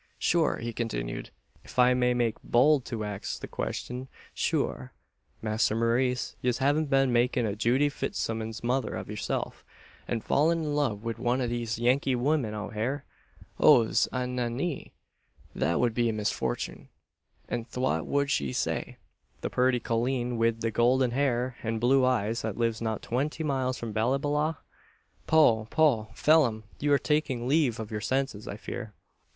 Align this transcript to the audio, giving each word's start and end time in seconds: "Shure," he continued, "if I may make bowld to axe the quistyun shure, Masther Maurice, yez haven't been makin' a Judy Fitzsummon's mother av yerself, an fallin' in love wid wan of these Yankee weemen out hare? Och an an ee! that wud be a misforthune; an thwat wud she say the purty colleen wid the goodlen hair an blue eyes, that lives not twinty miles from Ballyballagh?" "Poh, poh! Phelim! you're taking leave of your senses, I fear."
"Shure," 0.17 0.57
he 0.57 0.73
continued, 0.73 1.29
"if 1.63 1.77
I 1.77 1.93
may 1.93 2.15
make 2.15 2.41
bowld 2.43 2.85
to 2.85 3.03
axe 3.03 3.37
the 3.37 3.47
quistyun 3.47 4.07
shure, 4.33 4.93
Masther 5.43 5.75
Maurice, 5.75 6.35
yez 6.41 6.57
haven't 6.57 6.89
been 6.89 7.13
makin' 7.13 7.45
a 7.45 7.55
Judy 7.55 7.87
Fitzsummon's 7.87 8.63
mother 8.63 8.97
av 8.97 9.11
yerself, 9.11 9.63
an 10.07 10.21
fallin' 10.21 10.63
in 10.63 10.73
love 10.75 11.03
wid 11.03 11.19
wan 11.19 11.39
of 11.39 11.51
these 11.51 11.77
Yankee 11.77 12.15
weemen 12.15 12.55
out 12.55 12.73
hare? 12.73 13.05
Och 13.59 13.93
an 14.11 14.39
an 14.39 14.59
ee! 14.59 14.91
that 15.53 15.79
wud 15.79 15.93
be 15.93 16.09
a 16.09 16.13
misforthune; 16.13 16.87
an 17.47 17.65
thwat 17.65 18.07
wud 18.07 18.31
she 18.31 18.51
say 18.51 18.97
the 19.41 19.51
purty 19.51 19.79
colleen 19.79 20.35
wid 20.35 20.61
the 20.61 20.71
goodlen 20.71 21.11
hair 21.11 21.57
an 21.61 21.77
blue 21.77 22.03
eyes, 22.03 22.41
that 22.41 22.57
lives 22.57 22.81
not 22.81 23.03
twinty 23.03 23.43
miles 23.43 23.77
from 23.77 23.93
Ballyballagh?" 23.93 24.57
"Poh, 25.27 25.65
poh! 25.69 26.07
Phelim! 26.15 26.63
you're 26.79 26.97
taking 26.97 27.47
leave 27.47 27.79
of 27.79 27.91
your 27.91 28.01
senses, 28.01 28.47
I 28.47 28.57
fear." 28.57 28.95